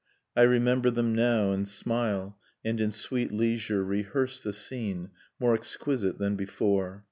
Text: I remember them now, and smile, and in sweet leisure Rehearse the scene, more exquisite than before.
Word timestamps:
I 0.35 0.41
remember 0.41 0.89
them 0.89 1.13
now, 1.13 1.51
and 1.51 1.67
smile, 1.67 2.35
and 2.65 2.81
in 2.81 2.91
sweet 2.91 3.31
leisure 3.31 3.83
Rehearse 3.83 4.41
the 4.41 4.51
scene, 4.51 5.11
more 5.39 5.53
exquisite 5.53 6.17
than 6.17 6.35
before. 6.35 6.99